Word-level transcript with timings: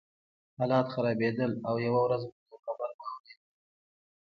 حالات 0.57 0.87
خرابېدل 0.93 1.51
او 1.67 1.75
یوه 1.85 2.01
ورځ 2.03 2.21
موږ 2.27 2.39
یو 2.49 2.57
خبر 2.65 2.89
واورېد 2.97 3.39